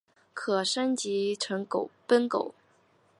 [0.33, 1.63] 可升级成
[2.07, 2.55] 奔狗。